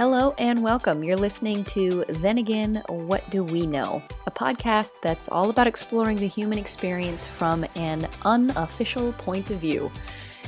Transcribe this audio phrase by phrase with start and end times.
[0.00, 1.04] Hello and welcome.
[1.04, 4.02] You're listening to Then Again, What Do We Know?
[4.26, 9.92] A podcast that's all about exploring the human experience from an unofficial point of view.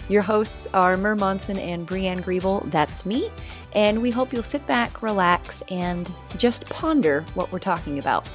[0.08, 2.70] Your hosts are Mer Monson and Brianne Griebel.
[2.70, 3.30] That's me.
[3.74, 8.26] And we hope you'll sit back, relax, and just ponder what we're talking about.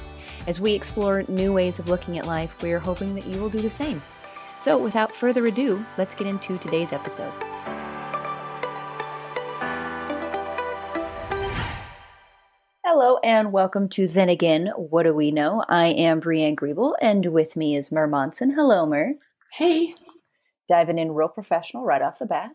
[0.46, 3.60] As we explore new ways of looking at life, we're hoping that you will do
[3.60, 4.00] the same.
[4.60, 7.32] So, without further ado, let's get into today's episode.
[13.00, 15.64] Hello and welcome to Then Again, What Do We Know?
[15.68, 18.50] I am Brianne Griebel and with me is Mer Monson.
[18.50, 19.14] Hello, Mer.
[19.52, 19.94] Hey.
[20.68, 22.50] Diving in real professional right off the bat.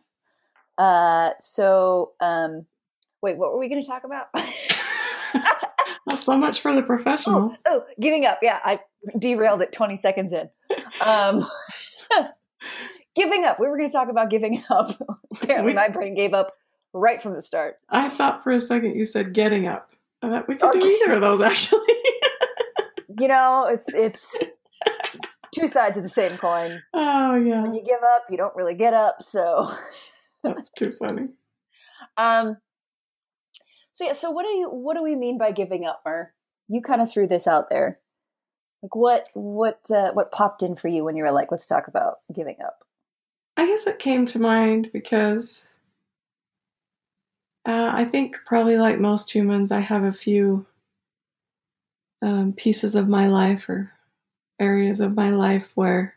[0.77, 2.65] Uh, so, um,
[3.21, 4.25] wait, what were we going to talk about?
[6.05, 7.55] well, so much for the professional.
[7.65, 8.39] Oh, oh, giving up.
[8.41, 8.81] Yeah, I
[9.17, 10.49] derailed it 20 seconds in.
[11.05, 11.48] Um,
[13.15, 13.62] giving up.
[13.62, 15.01] We were going to talk about giving up.
[15.41, 16.53] Apparently, my brain gave up
[16.91, 17.77] right from the start.
[17.90, 19.93] I thought for a second you said getting up.
[20.24, 21.82] I thought we could do either of those actually.
[23.20, 24.35] you know, it's it's
[25.54, 26.82] two sides of the same coin.
[26.93, 27.63] Oh yeah.
[27.63, 29.21] When you give up, you don't really get up.
[29.21, 29.70] So
[30.43, 31.30] that's too funny.
[32.18, 32.57] Um.
[33.91, 34.13] So yeah.
[34.13, 36.34] So what do you what do we mean by giving up, Mer?
[36.68, 37.99] You kind of threw this out there.
[38.82, 41.87] Like what what uh, what popped in for you when you were like, let's talk
[41.87, 42.85] about giving up?
[43.58, 45.70] I guess it came to mind because
[47.65, 50.65] uh, I think probably like most humans, I have a few
[52.21, 53.91] um, pieces of my life or
[54.59, 56.15] areas of my life where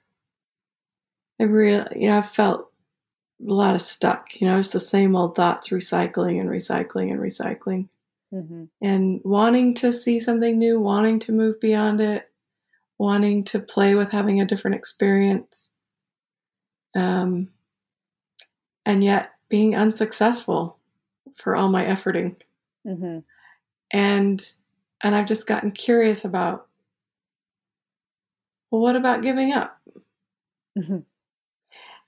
[1.40, 2.70] I really, you know, I've felt
[3.46, 4.40] a lot of stuck.
[4.40, 7.88] You know, it's the same old thoughts, recycling and recycling and recycling,
[8.32, 8.64] mm-hmm.
[8.80, 12.28] and wanting to see something new, wanting to move beyond it,
[12.98, 15.70] wanting to play with having a different experience,
[16.96, 17.50] um,
[18.84, 20.75] and yet being unsuccessful
[21.34, 22.36] for all my efforting.
[22.86, 23.18] Mm-hmm.
[23.90, 24.52] And
[25.02, 26.66] and I've just gotten curious about
[28.70, 29.80] well, what about giving up?
[30.78, 30.98] Mm-hmm.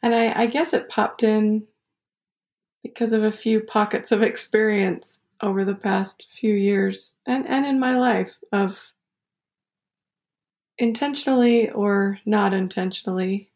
[0.02, 1.64] And I, I guess it popped in
[2.82, 7.78] because of a few pockets of experience over the past few years and, and in
[7.78, 8.78] my life of
[10.78, 13.50] intentionally or not intentionally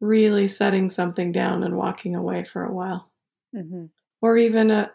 [0.00, 3.10] really setting something down and walking away for a while.
[3.54, 3.86] Mm-hmm.
[4.20, 4.90] Or even a,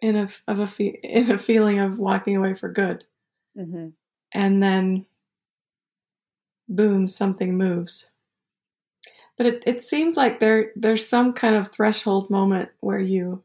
[0.00, 3.04] in a of a fe- in a feeling of walking away for good,
[3.56, 3.88] mm-hmm.
[4.32, 5.06] and then
[6.68, 8.10] boom, something moves.
[9.38, 13.42] But it, it seems like there there's some kind of threshold moment where you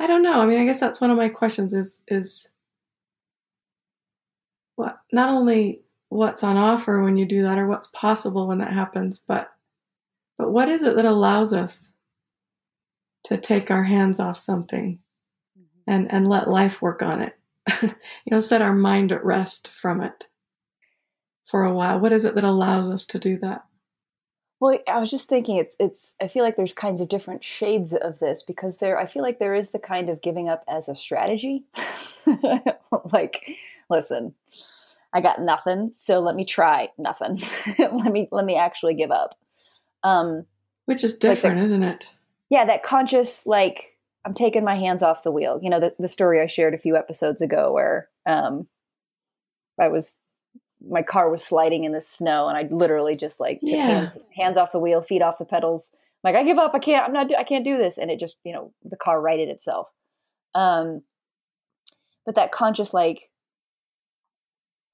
[0.00, 0.40] I don't know.
[0.40, 2.52] I mean, I guess that's one of my questions is is
[4.76, 8.72] what not only what's on offer when you do that or what's possible when that
[8.72, 9.50] happens, but
[10.36, 11.92] but what is it that allows us
[13.24, 14.98] to take our hands off something
[15.58, 15.90] mm-hmm.
[15.90, 17.34] and, and let life work on it.
[17.82, 17.90] you
[18.30, 20.26] know, set our mind at rest from it
[21.44, 21.98] for a while.
[21.98, 23.64] What is it that allows us to do that?
[24.60, 27.94] Well, I was just thinking it's it's I feel like there's kinds of different shades
[27.94, 30.88] of this because there I feel like there is the kind of giving up as
[30.88, 31.64] a strategy.
[33.12, 33.44] like,
[33.88, 34.34] listen,
[35.12, 37.38] I got nothing, so let me try nothing.
[37.78, 39.38] let me let me actually give up.
[40.02, 40.44] Um
[40.86, 42.14] which is different, like the, isn't it?
[42.50, 43.94] Yeah, that conscious like
[44.24, 45.58] I'm taking my hands off the wheel.
[45.62, 48.66] You know, the, the story I shared a few episodes ago where um
[49.80, 50.16] I was
[50.86, 53.86] my car was sliding in the snow and I literally just like took yeah.
[53.86, 55.94] hands, hands off the wheel, feet off the pedals.
[56.24, 56.72] I'm like I give up.
[56.74, 57.04] I can't.
[57.04, 57.34] I'm not.
[57.36, 57.98] I can't do this.
[57.98, 59.88] And it just you know the car righted itself.
[60.54, 61.02] Um,
[62.26, 63.30] but that conscious like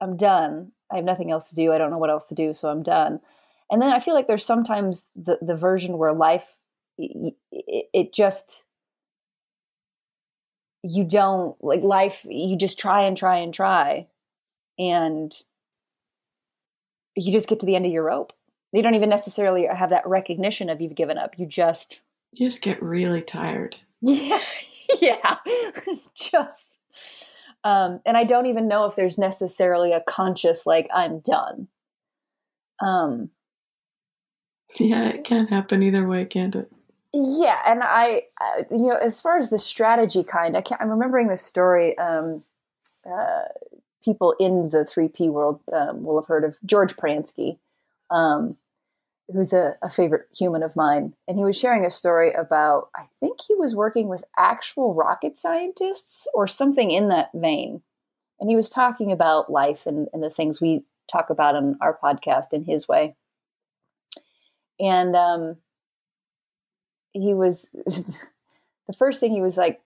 [0.01, 0.71] I'm done.
[0.91, 1.73] I have nothing else to do.
[1.73, 3.19] I don't know what else to do, so I'm done.
[3.71, 6.47] And then I feel like there's sometimes the the version where life
[6.97, 7.35] it,
[7.93, 8.63] it just
[10.83, 14.07] you don't like life you just try and try and try
[14.77, 15.35] and
[17.15, 18.33] you just get to the end of your rope.
[18.73, 21.39] You don't even necessarily have that recognition of you've given up.
[21.39, 22.01] You just
[22.33, 23.77] you just get really tired.
[24.01, 24.39] Yeah
[25.01, 25.37] yeah
[26.15, 26.81] just
[27.63, 31.67] um and i don't even know if there's necessarily a conscious like i'm done.
[32.81, 33.29] Um
[34.79, 36.71] yeah it can't happen either way can't it
[37.17, 38.23] yeah, and I,
[38.69, 40.81] you know, as far as the strategy kind, I can't.
[40.81, 41.97] I'm remembering the story.
[41.97, 42.43] Um,
[43.09, 43.43] uh,
[44.03, 47.57] people in the 3P world um, will have heard of George Pransky,
[48.09, 48.57] um,
[49.31, 52.89] who's a, a, favorite human of mine, and he was sharing a story about.
[52.97, 57.81] I think he was working with actual rocket scientists or something in that vein,
[58.41, 61.97] and he was talking about life and, and the things we talk about on our
[62.03, 63.15] podcast in his way,
[64.81, 65.55] and um,
[67.15, 69.81] he was the first thing he was like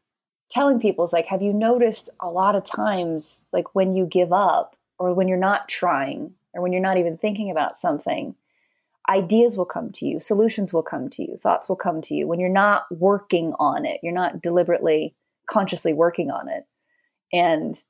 [0.50, 4.34] telling people is like, have you noticed a lot of times, like when you give
[4.34, 8.36] up or when you're not trying or when you're not even thinking about something,
[9.10, 12.28] ideas will come to you, solutions will come to you, thoughts will come to you
[12.28, 15.16] when you're not working on it, you're not deliberately,
[15.48, 16.66] consciously working on it.
[17.32, 17.82] And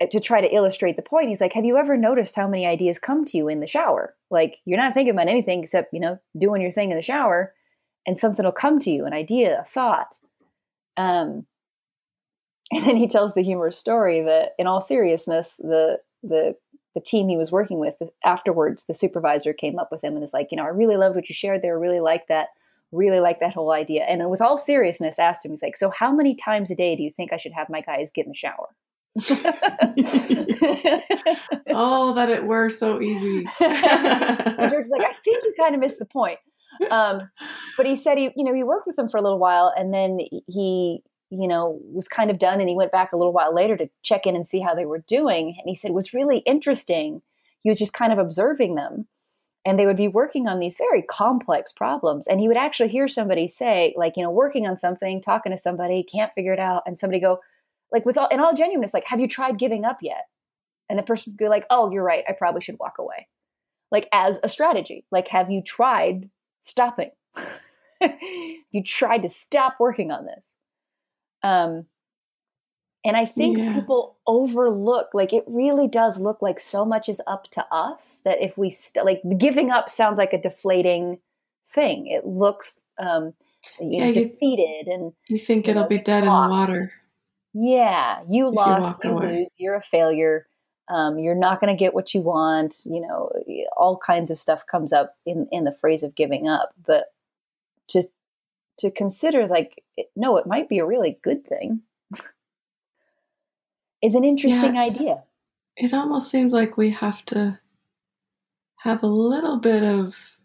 [0.00, 2.66] uh, to try to illustrate the point, he's like, Have you ever noticed how many
[2.66, 4.14] ideas come to you in the shower?
[4.30, 7.54] Like, you're not thinking about anything except, you know, doing your thing in the shower,
[8.06, 10.18] and something will come to you an idea, a thought.
[10.96, 11.46] Um,
[12.72, 16.56] and then he tells the humorous story that, in all seriousness, the the
[16.94, 17.94] the team he was working with
[18.24, 21.14] afterwards, the supervisor came up with him and is like, you know, I really loved
[21.14, 21.78] what you shared there.
[21.78, 22.48] Really like that.
[22.90, 24.04] Really like that whole idea.
[24.04, 27.02] And with all seriousness, asked him, he's like, so how many times a day do
[27.02, 28.68] you think I should have my guys get in the shower?
[31.68, 33.46] oh, that it were so easy.
[33.60, 36.38] and George's like, I think you kind of missed the point.
[36.90, 37.30] Um,
[37.76, 39.92] but he said he, you know, he worked with them for a little while, and
[39.92, 43.54] then he, you know, was kind of done, and he went back a little while
[43.54, 45.56] later to check in and see how they were doing.
[45.58, 47.22] And he said was really interesting.
[47.62, 49.06] He was just kind of observing them,
[49.64, 53.08] and they would be working on these very complex problems, and he would actually hear
[53.08, 56.82] somebody say, like, you know, working on something, talking to somebody, can't figure it out,
[56.86, 57.40] and somebody go,
[57.92, 60.26] like with all in all genuineness, like, have you tried giving up yet?
[60.88, 62.24] And the person would be like, oh, you're right.
[62.28, 63.26] I probably should walk away.
[63.90, 65.04] Like as a strategy.
[65.10, 66.30] Like, have you tried
[66.66, 67.10] stopping?
[68.70, 70.44] you tried to stop working on this.
[71.42, 71.86] Um,
[73.04, 73.72] and I think yeah.
[73.72, 78.42] people overlook, like, it really does look like so much is up to us that
[78.42, 81.18] if we, st- like, giving up sounds like a deflating
[81.72, 82.08] thing.
[82.08, 83.32] It looks, um,
[83.80, 86.44] you yeah, defeated and you think it'll know, be dead lost.
[86.44, 86.92] in the water.
[87.54, 90.46] Yeah, you lost, you, you lose, you're a failure.
[90.88, 92.80] Um, you're not going to get what you want.
[92.84, 93.32] You know,
[93.76, 96.72] all kinds of stuff comes up in in the phrase of giving up.
[96.86, 97.12] But
[97.88, 98.04] to
[98.78, 99.82] to consider, like,
[100.14, 101.80] no, it might be a really good thing,
[104.02, 105.22] is an interesting yeah, idea.
[105.76, 107.58] It almost seems like we have to
[108.78, 110.36] have a little bit of,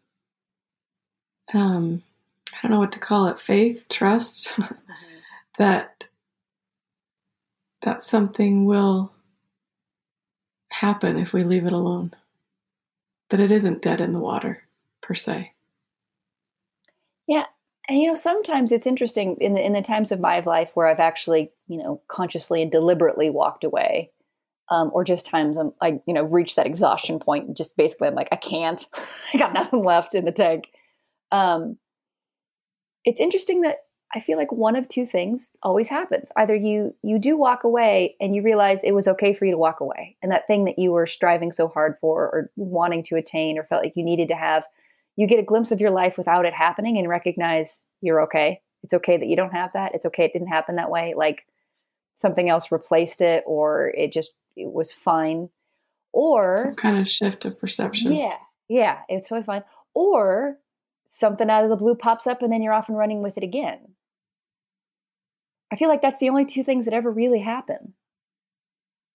[1.54, 2.04] um,
[2.54, 4.76] I don't know what to call it, faith, trust mm-hmm.
[5.58, 6.06] that
[7.82, 9.12] that something will
[10.82, 12.14] happen if we leave it alone.
[13.30, 14.64] That it isn't dead in the water,
[15.02, 15.54] per se.
[17.28, 17.46] Yeah.
[17.88, 20.88] And you know, sometimes it's interesting in the in the times of my life where
[20.88, 24.12] I've actually, you know, consciously and deliberately walked away.
[24.70, 28.08] Um, or just times I'm like, you know, reached that exhaustion point and just basically
[28.08, 28.86] I'm like, I can't.
[29.34, 30.70] I got nothing left in the tank.
[31.32, 31.78] Um,
[33.04, 33.80] it's interesting that
[34.14, 36.32] I feel like one of two things always happens.
[36.36, 39.58] Either you you do walk away and you realize it was okay for you to
[39.58, 40.18] walk away.
[40.22, 43.64] And that thing that you were striving so hard for or wanting to attain or
[43.64, 44.66] felt like you needed to have,
[45.16, 48.62] you get a glimpse of your life without it happening and recognize you're okay.
[48.84, 49.96] It's okay that you don't have that.
[49.96, 51.14] It's okay it didn't happen that way.
[51.16, 51.46] Like
[52.16, 55.50] something else replaced it or it just it was fine.
[56.14, 58.14] Or Some kind of shift of perception.
[58.14, 58.38] Yeah.
[58.68, 59.64] Yeah, it's totally fine.
[59.94, 60.58] Or
[61.06, 63.44] something out of the blue pops up and then you're off and running with it
[63.44, 63.80] again
[65.72, 67.94] I feel like that's the only two things that ever really happen.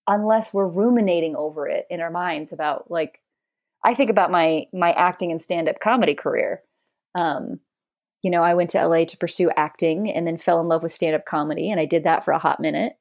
[0.08, 3.20] Unless we're ruminating over it in our minds about like
[3.84, 6.62] I think about my my acting and stand-up comedy career.
[7.14, 7.60] Um,
[8.22, 10.92] you know, I went to LA to pursue acting and then fell in love with
[10.92, 12.94] stand-up comedy and I did that for a hot minute.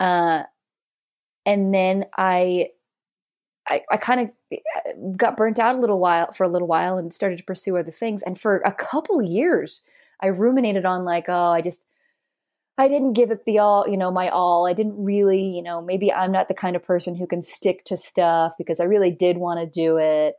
[0.00, 0.44] Uh,
[1.46, 2.70] and then I
[3.68, 6.96] I, I kind of uh, got burnt out a little while for a little while
[6.96, 8.22] and started to pursue other things.
[8.22, 9.82] And for a couple years,
[10.22, 11.84] I ruminated on like, oh, I just
[12.78, 14.66] I didn't give it the all, you know, my all.
[14.66, 17.84] I didn't really, you know, maybe I'm not the kind of person who can stick
[17.86, 20.36] to stuff because I really did want to do it.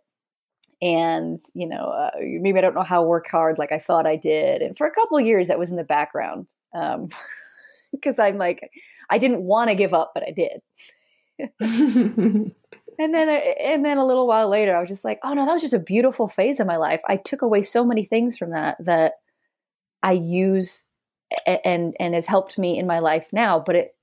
[0.82, 4.08] And, you know, uh, maybe I don't know how to work hard like I thought
[4.08, 4.62] I did.
[4.62, 6.48] And for a couple years, that was in the background.
[6.74, 7.10] Um,
[7.92, 8.70] because I'm like,
[9.10, 10.62] I didn't want to give up, but I did.
[11.60, 12.54] and
[12.98, 13.30] then,
[13.62, 15.74] and then a little while later, I was just like, oh no, that was just
[15.74, 17.02] a beautiful phase of my life.
[17.06, 19.16] I took away so many things from that that
[20.02, 20.86] I use
[21.46, 23.96] and and has helped me in my life now but it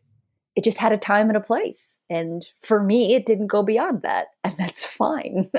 [0.57, 1.99] it just had a time and a place.
[2.09, 5.51] And for me it didn't go beyond that and that's fine.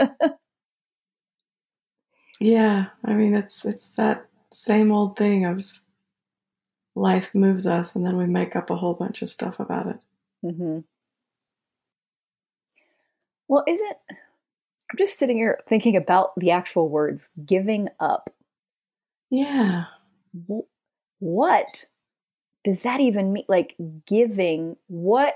[2.40, 5.66] Yeah i mean it's it's that same old thing of
[6.96, 9.98] life moves us and then we make up a whole bunch of stuff about it.
[10.46, 10.80] Mm-hmm.
[13.48, 18.30] well isn't i'm just sitting here thinking about the actual words giving up.
[19.32, 19.86] Yeah
[21.20, 21.86] what
[22.64, 23.46] does that even mean?
[23.48, 25.36] Like giving, what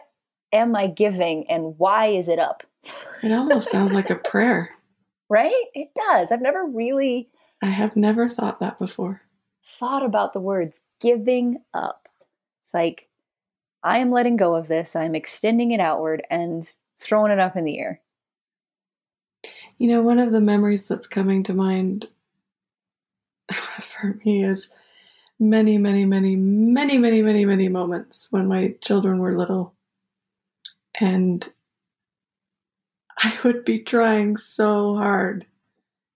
[0.52, 2.64] am I giving and why is it up?
[3.24, 4.72] It almost sounds like a prayer.
[5.30, 5.64] Right?
[5.74, 6.32] It does.
[6.32, 7.30] I've never really.
[7.62, 9.22] I have never thought that before.
[9.64, 12.10] Thought about the words giving up.
[12.62, 13.08] It's like
[13.84, 14.96] I am letting go of this.
[14.96, 16.68] I'm extending it outward and
[17.00, 18.02] throwing it up in the air.
[19.78, 22.08] You know, one of the memories that's coming to mind
[23.52, 24.70] for me is
[25.42, 29.74] many, many, many, many, many, many, many moments when my children were little.
[31.00, 31.52] And
[33.18, 35.48] I would be trying so hard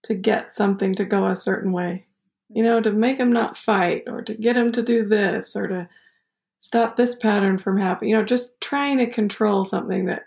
[0.04, 2.06] to get something to go a certain way,
[2.48, 5.66] you know, to make them not fight or to get them to do this or
[5.66, 5.88] to
[6.58, 10.26] stop this pattern from happening, you know, just trying to control something that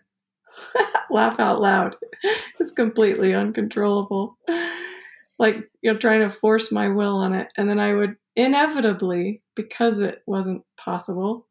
[1.10, 1.96] laugh out loud
[2.60, 4.38] is completely uncontrollable.
[5.38, 7.54] Like, you know, trying to force my will on it.
[7.56, 11.48] And then I would inevitably, because it wasn't possible,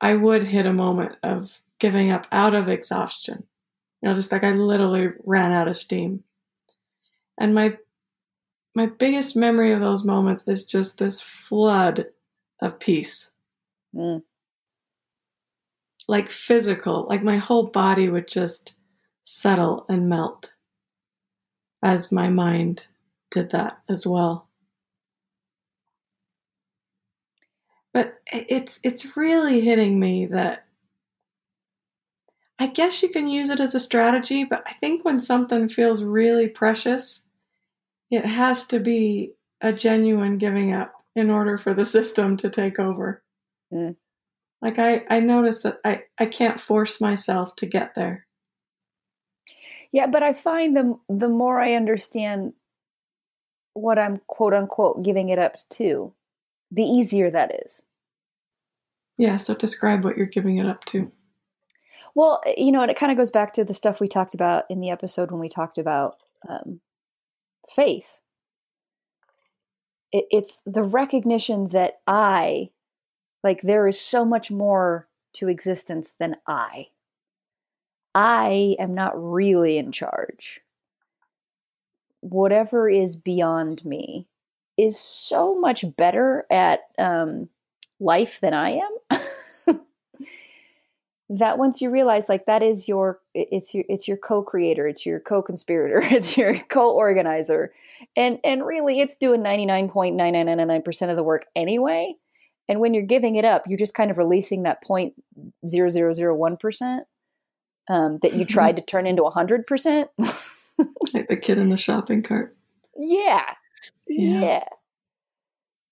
[0.00, 3.44] I would hit a moment of giving up out of exhaustion.
[4.00, 6.24] You know, just like I literally ran out of steam.
[7.38, 7.76] And my
[8.74, 12.06] my biggest memory of those moments is just this flood
[12.60, 13.30] of peace.
[13.94, 14.22] Mm.
[16.08, 18.74] Like physical, like my whole body would just
[19.22, 20.52] settle and melt
[21.82, 22.86] as my mind
[23.30, 24.48] did that as well.
[27.94, 30.66] But it's it's really hitting me that
[32.58, 36.04] I guess you can use it as a strategy, but I think when something feels
[36.04, 37.22] really precious,
[38.10, 42.78] it has to be a genuine giving up in order for the system to take
[42.78, 43.22] over.
[43.72, 43.96] Mm.
[44.60, 48.26] Like I, I notice that I, I can't force myself to get there.
[49.92, 52.54] Yeah, but I find the the more I understand
[53.74, 56.12] what I'm quote unquote giving it up to,
[56.74, 57.82] the easier that is.
[59.16, 61.10] Yeah, so describe what you're giving it up to.
[62.14, 64.64] Well, you know, and it kind of goes back to the stuff we talked about
[64.68, 66.16] in the episode when we talked about
[66.48, 66.80] um,
[67.68, 68.20] faith.
[70.12, 72.70] It, it's the recognition that I,
[73.42, 76.88] like, there is so much more to existence than I.
[78.14, 80.60] I am not really in charge.
[82.20, 84.28] Whatever is beyond me
[84.76, 87.48] is so much better at um,
[88.00, 89.80] life than I am.
[91.30, 95.18] that once you realize like that is your it's your it's your co-creator it's your
[95.18, 97.72] co-conspirator it's your co-organizer
[98.14, 102.14] and and really it's doing 99.9999% of the work anyway
[102.68, 105.14] and when you're giving it up you're just kind of releasing that point
[105.66, 107.06] zero zero zero one percent
[107.88, 111.76] um, that you tried to turn into a hundred percent like the kid in the
[111.78, 112.54] shopping cart
[112.96, 113.54] yeah.
[114.08, 114.40] Yeah.
[114.40, 114.64] Yeah.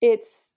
[0.01, 0.51] It's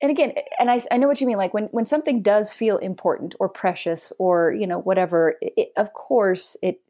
[0.00, 2.76] and again and I, I know what you mean like when when something does feel
[2.78, 6.80] important or precious or you know whatever it, of course it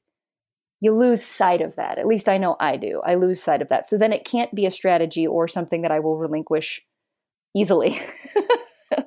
[0.80, 3.68] you lose sight of that at least i know i do i lose sight of
[3.68, 6.84] that so then it can't be a strategy or something that i will relinquish
[7.54, 7.98] easily.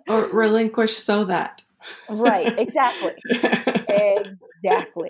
[0.08, 1.64] Or relinquish so that.
[2.10, 3.14] Right exactly.
[4.64, 5.10] Exactly.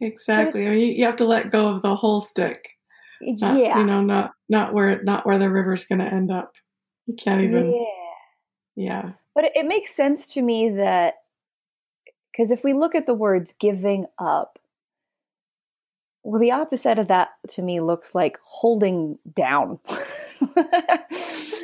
[0.00, 2.70] Exactly I mean, you, you have to let go of the whole stick
[3.22, 6.52] not, yeah you know not not where not where the river's going to end up
[7.10, 7.72] you can't even.
[7.72, 7.84] Yeah.
[8.76, 9.10] Yeah.
[9.34, 11.14] But it, it makes sense to me that
[12.30, 14.58] because if we look at the words giving up,
[16.22, 19.80] well, the opposite of that to me looks like holding down.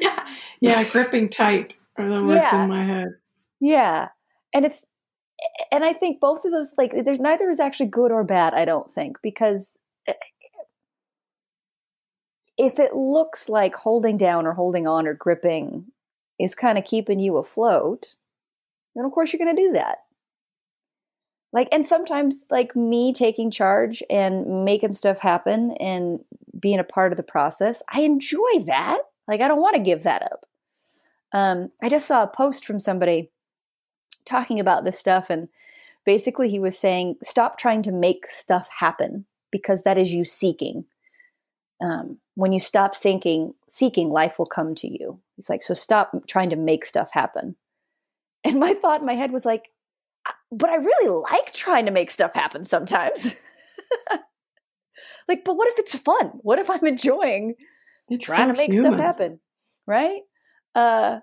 [0.00, 0.26] yeah.
[0.60, 2.64] yeah, gripping tight are the words yeah.
[2.64, 3.08] in my head.
[3.60, 4.08] Yeah.
[4.52, 4.84] And it's
[5.70, 8.64] and I think both of those like there's neither is actually good or bad, I
[8.64, 9.76] don't think, because
[10.08, 10.14] eh,
[12.58, 15.84] if it looks like holding down or holding on or gripping
[16.38, 18.14] is kind of keeping you afloat,
[18.94, 19.98] then of course you're going to do that.
[21.52, 26.20] Like, and sometimes, like me taking charge and making stuff happen and
[26.58, 28.98] being a part of the process, I enjoy that.
[29.28, 30.46] Like, I don't want to give that up.
[31.32, 33.30] Um, I just saw a post from somebody
[34.25, 35.48] talking about this stuff, and
[36.04, 40.84] basically he was saying, stop trying to make stuff happen because that is you seeking.
[41.80, 45.18] Um, when you stop seeking, seeking, life will come to you.
[45.36, 47.56] He's like, so stop trying to make stuff happen.
[48.44, 49.70] And my thought in my head was like,
[50.52, 53.42] but I really like trying to make stuff happen sometimes.
[55.28, 56.30] like, but what if it's fun?
[56.42, 57.56] What if I'm enjoying
[58.08, 58.92] it's trying so to make human.
[58.92, 59.40] stuff happen?
[59.84, 60.20] Right?
[60.76, 61.18] Uh,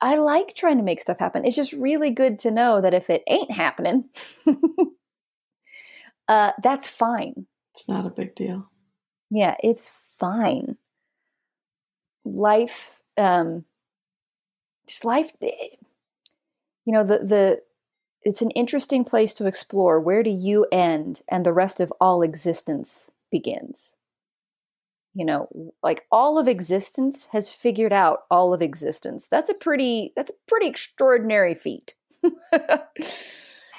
[0.00, 1.44] I like trying to make stuff happen.
[1.44, 4.08] It's just really good to know that if it ain't happening,
[6.28, 7.46] uh, that's fine.
[7.74, 8.68] It's not a big deal.
[9.30, 10.76] Yeah, it's fine.
[12.24, 13.64] Life, um,
[14.86, 15.76] just life, eh,
[16.84, 17.62] you know, the, the,
[18.22, 20.00] it's an interesting place to explore.
[20.00, 23.94] Where do you end and the rest of all existence begins?
[25.14, 25.48] you know
[25.82, 30.34] like all of existence has figured out all of existence that's a pretty that's a
[30.46, 31.94] pretty extraordinary feat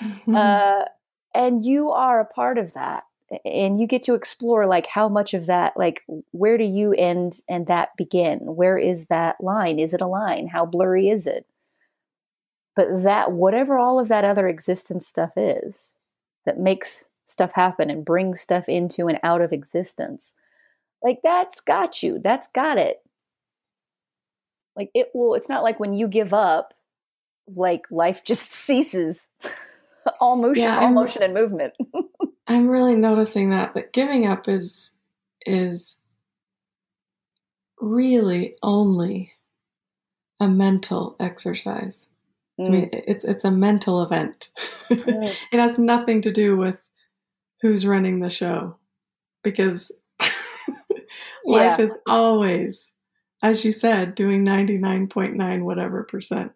[0.01, 0.35] Mm-hmm.
[0.35, 0.85] uh,
[1.35, 3.03] and you are a part of that
[3.45, 7.41] and you get to explore like how much of that like where do you end
[7.47, 8.39] and that begin?
[8.39, 9.79] Where is that line?
[9.79, 10.47] Is it a line?
[10.47, 11.45] How blurry is it?
[12.75, 15.95] But that whatever all of that other existence stuff is
[16.45, 20.33] that makes stuff happen and brings stuff into and out of existence
[21.03, 22.19] like that's got you.
[22.19, 23.01] That's got it.
[24.75, 26.73] Like it will it's not like when you give up
[27.55, 29.29] like life just ceases.
[30.19, 31.73] All motion Yeah, all motion and movement
[32.49, 34.97] I'm really noticing that that giving up is
[35.45, 36.01] is
[37.79, 39.33] really only
[40.39, 42.07] a mental exercise.
[42.59, 42.69] I Mm.
[42.71, 44.49] mean, it's it's a mental event.
[44.89, 45.35] Mm.
[45.53, 46.81] it has nothing to do with
[47.61, 48.77] who's running the show,
[49.43, 49.91] because
[51.45, 51.81] life Yeah.
[51.81, 52.91] is always,
[53.43, 56.51] as you said, doing ninety nine point nine whatever percent.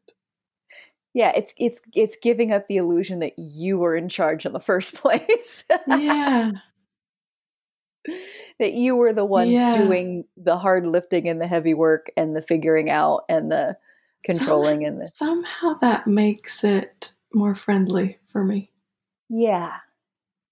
[1.14, 4.60] Yeah it's it's it's giving up the illusion that you were in charge in the
[4.60, 6.52] first place Yeah,
[8.60, 9.70] that you were the one Yeah.
[9.70, 13.78] doing the hard lifting and the heavy work and the figuring out and the
[14.26, 18.70] controlling and the somehow that makes it more friendly for me.
[19.30, 19.78] yeah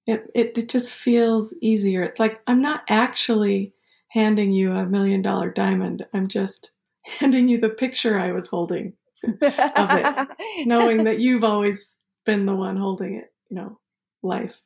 [0.08, 2.04] It, it it just feels easier.
[2.04, 3.74] It's like I'm not actually
[4.10, 6.06] handing you a million dollar diamond.
[6.14, 6.72] I'm just
[7.20, 8.94] handing you the picture I was holding,
[10.66, 13.32] knowing that you've always been the one holding it.
[13.50, 13.80] You know,
[14.24, 14.62] life.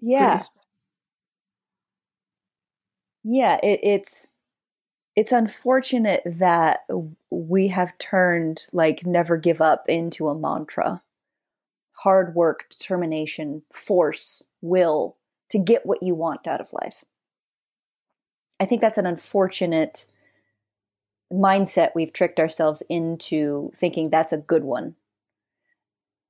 [0.00, 0.50] yeah Grace.
[3.22, 4.28] yeah it, it's
[5.16, 6.80] it's unfortunate that
[7.30, 11.02] we have turned like never give up into a mantra
[11.92, 15.16] hard work determination force will
[15.48, 17.04] to get what you want out of life
[18.60, 20.06] i think that's an unfortunate
[21.34, 24.94] mindset we've tricked ourselves into thinking that's a good one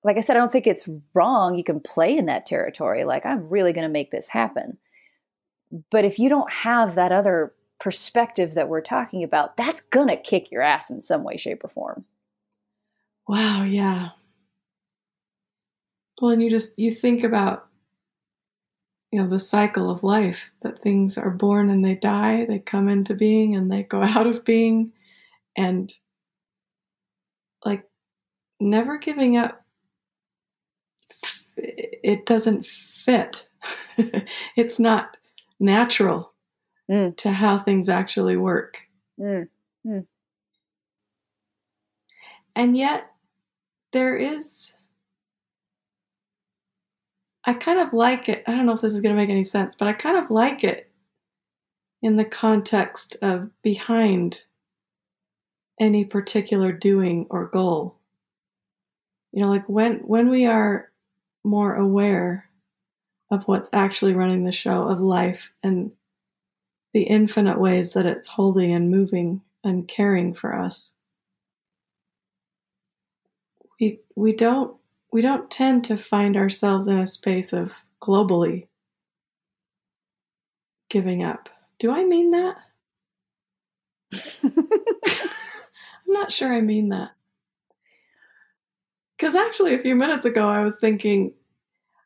[0.02, 3.24] like i said i don't think it's wrong you can play in that territory like
[3.26, 4.78] i'm really going to make this happen
[5.90, 10.16] but if you don't have that other perspective that we're talking about, that's going to
[10.16, 12.04] kick your ass in some way, shape, or form.
[13.28, 13.64] Wow.
[13.64, 14.10] Yeah.
[16.20, 17.66] Well, and you just you think about
[19.14, 22.88] you know the cycle of life that things are born and they die, they come
[22.88, 24.92] into being and they go out of being,
[25.56, 25.92] and
[27.64, 27.84] like
[28.60, 29.64] never giving up.
[31.56, 33.48] It doesn't fit.
[34.56, 35.16] it's not
[35.60, 36.32] natural
[36.90, 37.16] Mm.
[37.16, 38.78] to how things actually work.
[39.18, 39.48] Mm.
[42.54, 43.10] And yet,
[43.92, 44.74] there is.
[47.46, 48.42] I kind of like it.
[48.46, 50.30] I don't know if this is going to make any sense, but I kind of
[50.30, 50.90] like it
[52.02, 54.44] in the context of behind
[55.80, 57.96] any particular doing or goal.
[59.32, 60.90] You know, like when when we are
[61.42, 62.48] more aware
[63.30, 65.92] of what's actually running the show of life and
[66.92, 70.96] the infinite ways that it's holding and moving and caring for us
[73.80, 74.76] we we don't
[75.14, 77.72] we don't tend to find ourselves in a space of
[78.02, 78.66] globally
[80.90, 81.48] giving up.
[81.78, 82.56] Do I mean that?
[84.42, 84.52] I'm
[86.08, 87.12] not sure I mean that.
[89.20, 91.32] Cuz actually a few minutes ago I was thinking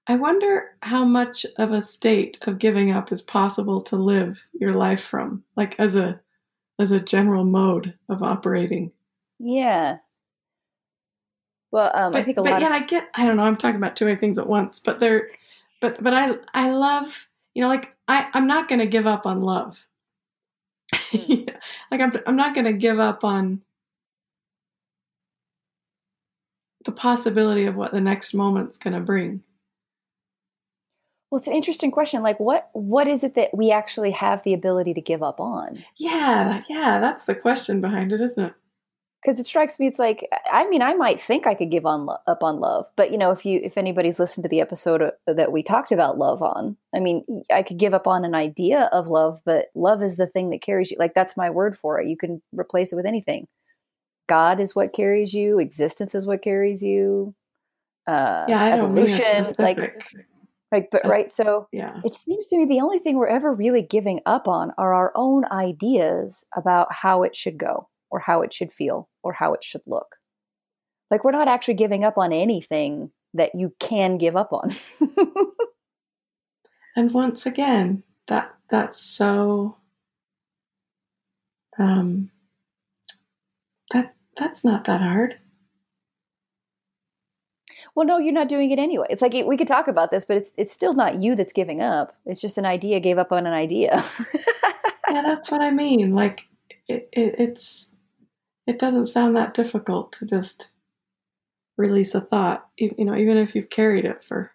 [0.07, 4.75] I wonder how much of a state of giving up is possible to live your
[4.75, 6.21] life from like as a
[6.79, 8.93] as a general mode of operating.
[9.39, 9.97] yeah.
[11.71, 13.57] Well, um, I think a but lot yet of I get I don't know, I'm
[13.57, 15.29] talking about too many things at once, but they're
[15.81, 19.27] but but I I love you know like I I'm not going to give up
[19.27, 19.87] on love.
[21.13, 23.63] like I'm I'm not going to give up on
[26.85, 29.43] the possibility of what the next moment's going to bring.
[31.31, 32.23] well, it's an interesting question.
[32.23, 35.85] Like, what what is it that we actually have the ability to give up on?
[35.99, 38.55] Yeah, yeah, that's the question behind it, isn't it?
[39.23, 42.07] Because it strikes me it's like i mean i might think i could give on
[42.07, 45.03] lo- up on love but you know if you if anybody's listened to the episode
[45.03, 48.35] uh, that we talked about love on i mean i could give up on an
[48.35, 51.77] idea of love but love is the thing that carries you like that's my word
[51.77, 52.07] for it.
[52.07, 53.49] You can replace it with anything.
[54.29, 57.35] God is what carries you existence is what carries you
[58.07, 59.79] uh Yeah, I evolution like
[60.71, 62.01] right but right so yeah.
[62.05, 65.13] it seems to me the only thing we're ever really giving up on are our
[65.15, 69.63] own ideas about how it should go or how it should feel or how it
[69.63, 70.17] should look.
[71.11, 74.71] Like we're not actually giving up on anything that you can give up on.
[76.99, 79.77] And once again, that that's so
[81.79, 82.33] um,
[83.93, 85.39] that that's not that hard.
[87.95, 89.07] Well, no, you're not doing it anyway.
[89.11, 91.81] It's like we could talk about this, but it's it's still not you that's giving
[91.81, 92.17] up.
[92.27, 94.03] It's just an idea gave up on an idea.
[95.09, 96.17] yeah, that's what I mean.
[96.17, 96.49] Like
[96.89, 97.93] it, it, it's
[98.69, 100.73] it doesn't sound that difficult to just
[101.79, 102.69] release a thought.
[102.77, 104.53] You know, even if you've carried it for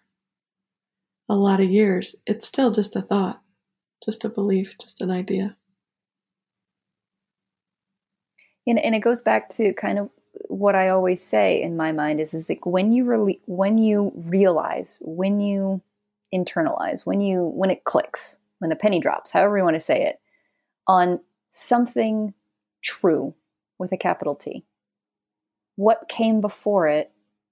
[1.28, 3.42] a lot of years, it's still just a thought,
[4.04, 5.56] just a belief, just an idea.
[8.68, 10.10] And, and it goes back to kind of
[10.48, 14.12] what I always say in my mind is, is like when you really, when you
[14.14, 15.82] realize, when you
[16.32, 20.04] internalize, when you, when it clicks, when the penny drops, however you want to say
[20.04, 20.20] it,
[20.86, 21.18] on
[21.50, 22.32] something
[22.80, 23.34] true
[23.78, 24.64] with a capital T,
[25.76, 27.10] what came before it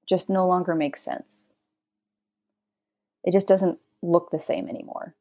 [0.08, 1.48] just no longer makes sense.
[3.24, 5.14] It just doesn't look the same anymore.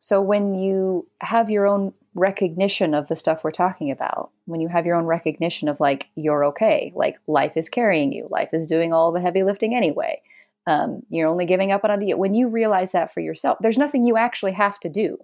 [0.00, 4.68] So when you have your own recognition of the stuff we're talking about, when you
[4.68, 8.66] have your own recognition of like, you're okay, like life is carrying you, life is
[8.66, 10.20] doing all the heavy lifting anyway.
[10.66, 12.16] Um, you're only giving up on idea.
[12.16, 15.18] When you realize that for yourself, there's nothing you actually have to do.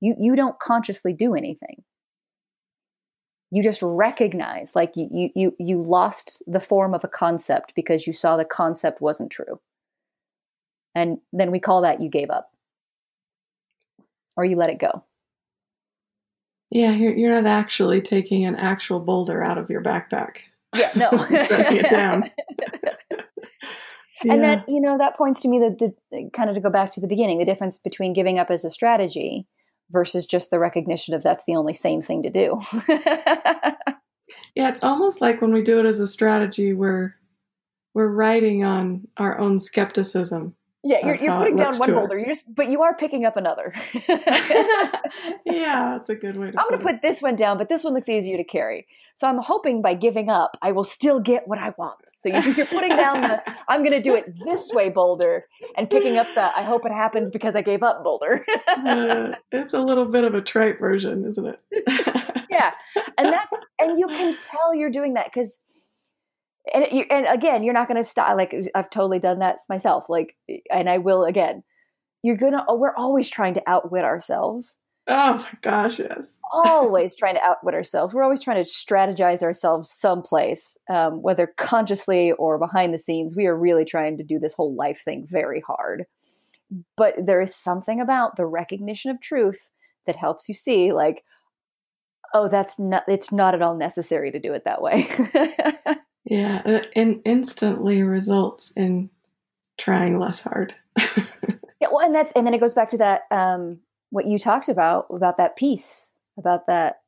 [0.00, 1.82] You you don't consciously do anything.
[3.50, 8.12] You just recognize, like you you you lost the form of a concept because you
[8.12, 9.60] saw the concept wasn't true.
[10.94, 12.50] And then we call that you gave up.
[14.36, 15.04] Or you let it go.
[16.70, 20.38] Yeah, you're, you're not actually taking an actual boulder out of your backpack.
[20.76, 21.08] Yeah, no.
[21.30, 22.30] It down.
[24.24, 24.32] yeah.
[24.32, 26.90] And that, you know, that points to me that the kind of to go back
[26.92, 29.46] to the beginning, the difference between giving up as a strategy
[29.90, 32.60] versus just the recognition of that's the only sane thing to do.
[34.54, 37.14] yeah, it's almost like when we do it as a strategy, we're
[37.94, 42.44] we're riding on our own skepticism yeah, you're, you're putting down one boulder, you just
[42.54, 43.74] but you are picking up another.
[45.44, 46.60] yeah, that's a good way to.
[46.60, 48.86] I'm going to put this one down, but this one looks easier to carry.
[49.16, 52.12] So I'm hoping by giving up, I will still get what I want.
[52.16, 56.16] So you're putting down the I'm going to do it this way boulder, and picking
[56.16, 58.46] up the I hope it happens because I gave up boulder.
[58.68, 61.60] uh, it's a little bit of a trite version, isn't it?
[62.50, 62.70] yeah,
[63.18, 65.58] and that's and you can tell you're doing that because
[66.74, 68.36] and you, and again, you're not going to stop.
[68.36, 70.08] Like I've totally done that myself.
[70.08, 70.36] Like,
[70.70, 71.62] and I will again.
[72.22, 72.64] You're gonna.
[72.68, 74.76] Oh, we're always trying to outwit ourselves.
[75.10, 76.38] Oh my gosh, yes.
[76.52, 78.12] always trying to outwit ourselves.
[78.12, 83.34] We're always trying to strategize ourselves someplace, um, whether consciously or behind the scenes.
[83.34, 86.04] We are really trying to do this whole life thing very hard.
[86.96, 89.70] But there is something about the recognition of truth
[90.06, 91.24] that helps you see, like,
[92.34, 93.04] oh, that's not.
[93.08, 95.06] It's not at all necessary to do it that way.
[96.28, 99.08] Yeah, and instantly results in
[99.78, 100.74] trying less hard.
[101.16, 103.78] yeah, well, and that's and then it goes back to that um,
[104.10, 107.00] what you talked about about that piece about that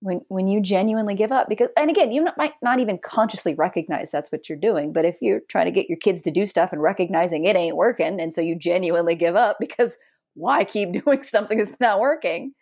[0.00, 4.10] when when you genuinely give up because and again you might not even consciously recognize
[4.10, 6.72] that's what you're doing but if you're trying to get your kids to do stuff
[6.72, 9.98] and recognizing it ain't working and so you genuinely give up because
[10.34, 12.52] why keep doing something that's not working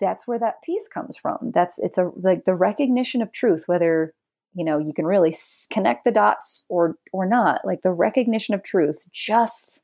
[0.00, 4.12] that's where that piece comes from that's it's a like the recognition of truth whether
[4.54, 5.34] you know you can really
[5.70, 7.64] connect the dots or or not.
[7.64, 9.80] Like the recognition of truth just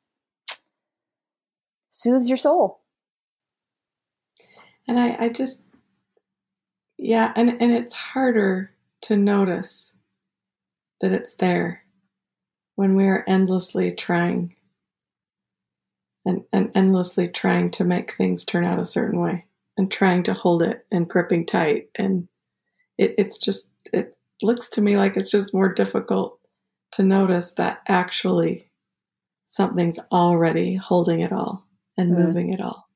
[1.91, 2.81] soothes your soul.
[4.87, 5.63] And i i just
[6.97, 8.71] yeah and and it's harder
[9.03, 9.97] to notice
[11.01, 11.85] that it's there
[12.77, 14.55] when we are endlessly trying
[16.25, 20.35] and, and endlessly trying to make things turn out a certain way and trying to
[20.35, 22.29] hold it and gripping tight and
[22.99, 26.39] it, it's just it looks to me like it's just more difficult
[26.93, 28.71] to notice that actually
[29.45, 31.65] something's already holding it all
[31.97, 32.19] and mm.
[32.19, 32.89] moving it all.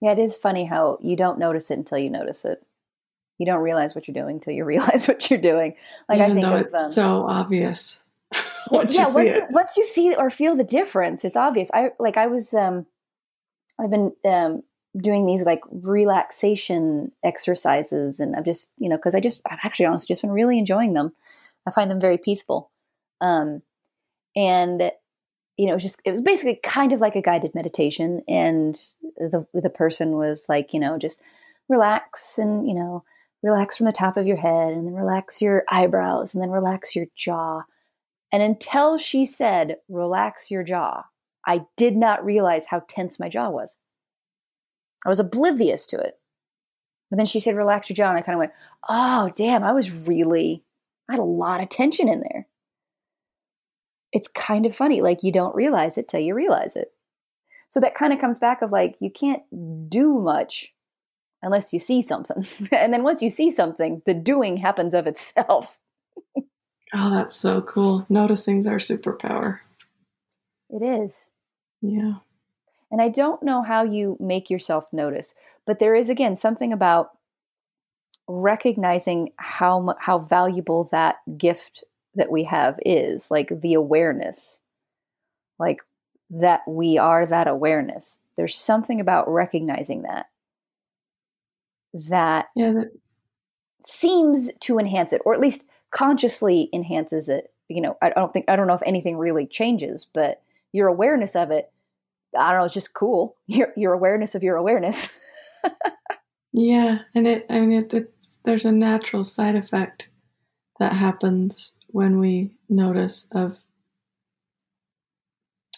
[0.00, 2.62] Yeah, it is funny how you don't notice it until you notice it.
[3.38, 5.74] You don't realize what you're doing until you realize what you're doing.
[6.08, 8.00] Like Even I think though of, it's um, so obvious.
[8.70, 11.70] once yeah, once you, once you see or feel the difference, it's obvious.
[11.72, 12.86] I like I was um
[13.78, 14.62] I've been um
[14.98, 19.86] doing these like relaxation exercises and I've just, you know, because I just I've actually
[19.86, 21.12] honestly just been really enjoying them.
[21.66, 22.70] I find them very peaceful.
[23.20, 23.62] Um
[24.36, 24.90] and
[25.56, 28.76] you know, it was just it was basically kind of like a guided meditation and
[29.16, 31.20] the the person was like, you know, just
[31.68, 33.04] relax and, you know,
[33.42, 36.96] relax from the top of your head and then relax your eyebrows and then relax
[36.96, 37.62] your jaw.
[38.32, 41.04] And until she said, relax your jaw,
[41.46, 43.76] I did not realize how tense my jaw was.
[45.04, 46.18] I was oblivious to it.
[47.10, 48.10] But then she said, relax your jaw.
[48.10, 48.52] And I kind of went,
[48.88, 50.62] oh, damn, I was really,
[51.08, 52.46] I had a lot of tension in there.
[54.12, 55.00] It's kind of funny.
[55.00, 56.92] Like you don't realize it till you realize it.
[57.68, 59.42] So that kind of comes back of like, you can't
[59.90, 60.72] do much
[61.42, 62.44] unless you see something.
[62.72, 65.78] and then once you see something, the doing happens of itself.
[66.36, 68.06] oh, that's so cool.
[68.08, 69.60] Noticing's our superpower.
[70.70, 71.28] It is.
[71.80, 72.14] Yeah.
[72.90, 75.34] And I don't know how you make yourself notice,
[75.66, 77.10] but there is again something about
[78.28, 84.60] recognizing how how valuable that gift that we have is, like the awareness.
[85.58, 85.80] Like
[86.30, 88.20] that we are that awareness.
[88.36, 90.26] There's something about recognizing that
[91.94, 92.92] that, yeah, that
[93.84, 97.52] seems to enhance it, or at least consciously enhances it.
[97.68, 101.34] You know, I don't think I don't know if anything really changes, but your awareness
[101.34, 101.70] of it,
[102.36, 103.36] I don't know, it's just cool.
[103.46, 105.20] Your your awareness of your awareness.
[106.52, 108.12] yeah, and it I mean it, it,
[108.44, 110.10] there's a natural side effect
[110.78, 113.58] that happens when we notice of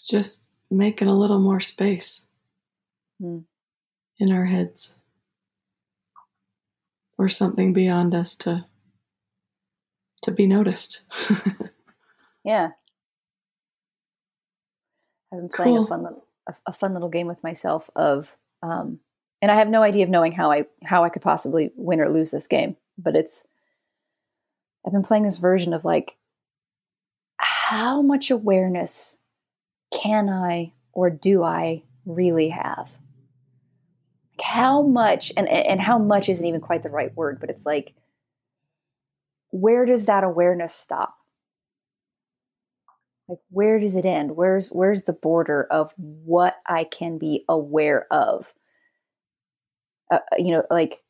[0.09, 2.27] just making a little more space
[3.21, 3.39] hmm.
[4.19, 4.97] in our heads
[7.19, 8.65] or something beyond us to
[10.23, 11.03] to be noticed.
[12.45, 12.71] yeah.
[15.33, 15.85] I've been playing cool.
[15.85, 19.01] a fun little a, a, fun little game with myself of um
[19.43, 22.11] and I have no idea of knowing how I how I could possibly win or
[22.11, 23.47] lose this game, but it's
[24.85, 26.17] I've been playing this version of like
[27.37, 29.17] how much awareness
[29.93, 32.93] can I or do I really have?
[34.37, 37.65] Like how much and and how much isn't even quite the right word but it's
[37.67, 37.95] like
[39.51, 41.15] where does that awareness stop
[43.31, 48.07] like where does it end where's where's the border of what i can be aware
[48.13, 48.53] of
[50.13, 51.03] uh, uh you know like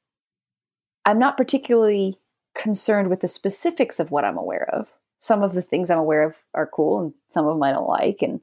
[1.06, 2.18] i'm not particularly
[2.54, 6.22] concerned with the specifics of what i'm aware of some of the things i'm aware
[6.22, 8.40] of are cool and some of them i don't like and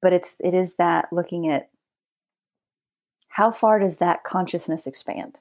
[0.00, 1.68] but it's it is that looking at
[3.30, 5.38] how far does that consciousness expand?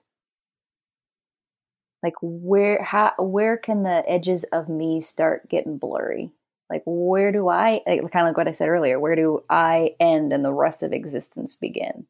[2.01, 6.32] Like where how where can the edges of me start getting blurry?
[6.69, 9.95] Like where do I like, kind of like what I said earlier, where do I
[9.99, 12.05] end and the rest of existence begin?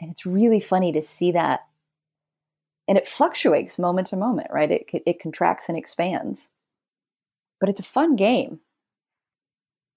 [0.00, 1.60] And it's really funny to see that
[2.88, 4.70] and it fluctuates moment to moment, right?
[4.70, 6.48] It it contracts and expands.
[7.60, 8.60] But it's a fun game.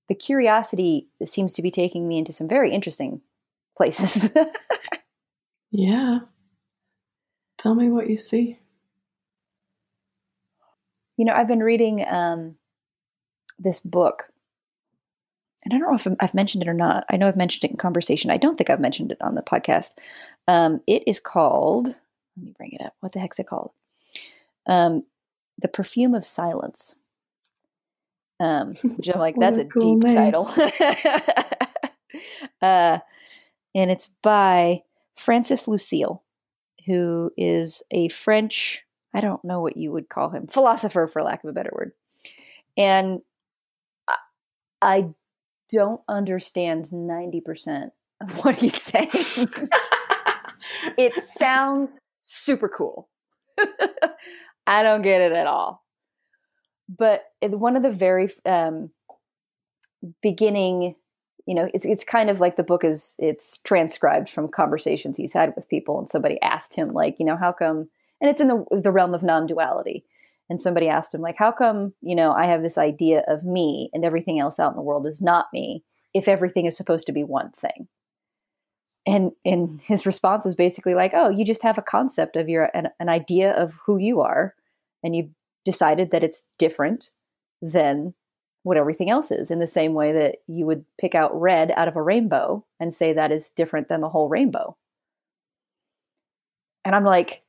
[0.10, 3.22] The curiosity seems to be taking me into some very interesting
[3.78, 4.36] places.
[5.72, 6.20] yeah.
[7.58, 8.60] Tell me what you see.
[11.16, 12.56] You know, I've been reading um,
[13.62, 14.32] this book,
[15.64, 17.06] and I don't know if I've mentioned it or not.
[17.10, 18.32] I know I've mentioned it in conversation.
[18.32, 19.92] I don't think I've mentioned it on the podcast.
[20.48, 22.94] Um, it is called, let me bring it up.
[23.00, 23.72] What the heck's it called?
[24.66, 25.04] Um,
[25.60, 26.96] the Perfume of Silence.
[28.40, 30.16] Um, which I'm like, that's a, cool deep name.
[30.16, 30.48] title.
[32.62, 33.00] uh,
[33.76, 34.82] and it's by
[35.16, 36.24] Francis Lucille,
[36.88, 41.44] who is a French, I don't know what you would call him, philosopher, for lack
[41.44, 41.92] of a better word.
[42.76, 43.22] And
[44.82, 45.10] I
[45.72, 47.92] don't understand 90%
[48.22, 49.10] of what he's saying.
[50.98, 53.10] it sounds super cool.
[54.68, 55.84] I don't get it at all.
[56.90, 58.92] But one of the very um,
[60.22, 60.96] beginning
[61.48, 65.34] you know it's it's kind of like the book is it's transcribed from conversations he's
[65.34, 67.90] had with people and somebody asked him like you know how come
[68.20, 70.06] and it's in the the realm of non-duality
[70.52, 73.90] and somebody asked him like how come you know i have this idea of me
[73.94, 75.82] and everything else out in the world is not me
[76.14, 77.88] if everything is supposed to be one thing
[79.08, 82.70] and and his response was basically like oh you just have a concept of your
[82.74, 84.54] an, an idea of who you are
[85.04, 85.30] and you
[85.64, 87.12] decided that it's different
[87.62, 88.14] than
[88.64, 91.88] what everything else is in the same way that you would pick out red out
[91.88, 94.78] of a rainbow and say that is different than the whole rainbow.
[96.86, 97.44] And I'm like,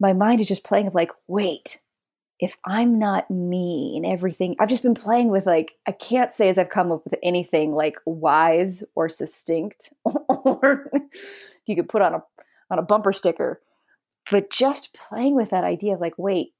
[0.00, 1.80] my mind is just playing of like, wait,
[2.40, 6.48] if I'm not me and everything, I've just been playing with like, I can't say
[6.48, 10.90] as I've come up with anything like wise or succinct or
[11.66, 12.22] you could put on a
[12.70, 13.60] on a bumper sticker,
[14.30, 16.52] but just playing with that idea of like, wait,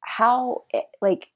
[0.00, 1.28] how eh, like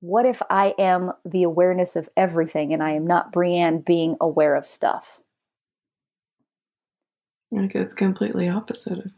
[0.00, 4.56] what if I am the awareness of everything and I am not Brianne being aware
[4.56, 5.20] of stuff?
[7.52, 9.12] Like it's completely opposite of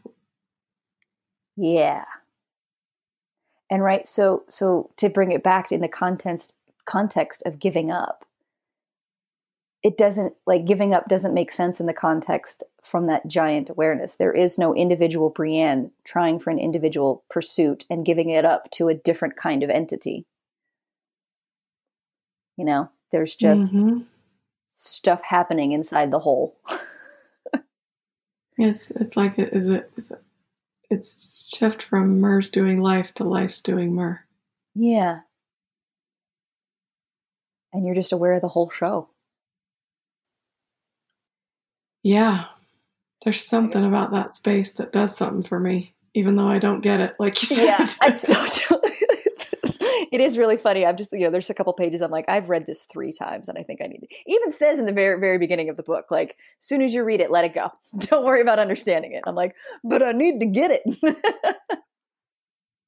[1.57, 2.03] Yeah.
[3.69, 6.53] And right, so so to bring it back in the context
[6.85, 8.25] context of giving up,
[9.81, 14.15] it doesn't like giving up doesn't make sense in the context from that giant awareness.
[14.15, 18.87] There is no individual Brianne trying for an individual pursuit and giving it up to
[18.87, 20.25] a different kind of entity.
[22.57, 24.01] You know, there's just mm-hmm.
[24.69, 26.57] stuff happening inside the whole.
[28.57, 30.24] Yes, it's like is it is it
[30.89, 34.25] it's shift from Mer's doing life to life's doing Mer.
[34.75, 35.19] yeah.
[37.73, 39.09] And you're just aware of the whole show.
[42.03, 42.45] Yeah.
[43.23, 46.81] There's oh something about that space that does something for me, even though I don't
[46.81, 47.65] get it, like you said.
[47.65, 48.45] Yeah, I so
[50.11, 50.85] it is really funny.
[50.85, 52.01] I'm just you know, there's a couple pages.
[52.01, 54.03] I'm like, I've read this three times, and I think I need.
[54.03, 57.03] It even says in the very very beginning of the book, like, soon as you
[57.03, 57.69] read it, let it go.
[57.99, 59.23] Don't worry about understanding it.
[59.27, 60.83] I'm like, but I need to get it.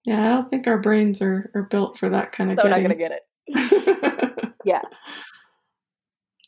[0.05, 2.57] yeah, I don't think our brains are, are built for that kind of.
[2.59, 3.23] so I'm not gonna get it.
[4.67, 4.81] Yeah.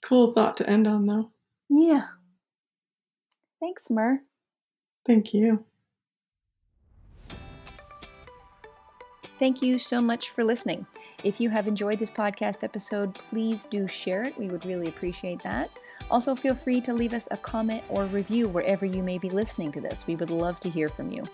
[0.04, 1.32] Cool thought to end on, though.
[1.70, 2.08] Yeah.
[3.62, 4.24] Thanks, Mer.
[5.06, 5.64] Thank you.
[9.40, 10.86] Thank you so much for listening.
[11.24, 14.38] If you have enjoyed this podcast episode, please do share it.
[14.38, 15.70] We would really appreciate that.
[16.12, 19.72] Also, feel free to leave us a comment or review wherever you may be listening
[19.72, 20.06] to this.
[20.06, 21.26] We would love to hear from you.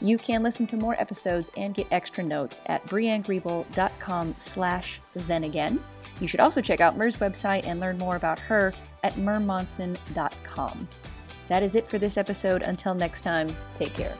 [0.00, 5.82] You can listen to more episodes and get extra notes at briannegriebel.com slash then again.
[6.20, 8.72] You should also check out Mer's website and learn more about her
[9.02, 10.88] at mermonson.com.
[11.48, 12.62] That is it for this episode.
[12.62, 14.14] Until next time, take care.